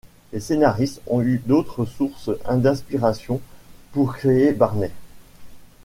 [0.33, 3.39] Les scénaristes ont eu d'autres sources d'inspiration
[3.91, 4.89] pour créer Barney.